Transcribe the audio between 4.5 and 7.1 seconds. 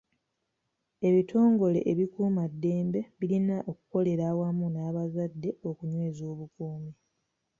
n'abazadde okunyweza obukuumi.